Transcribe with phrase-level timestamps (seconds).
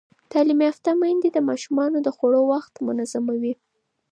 [0.31, 3.53] تعلیم یافته میندې د ماشومانو د خوړو وخت منظموي.